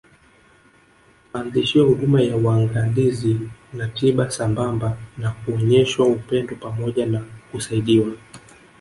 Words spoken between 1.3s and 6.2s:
Waanzishiwe huduma ya uangalizi na tiba sambamba na kuonyeshwa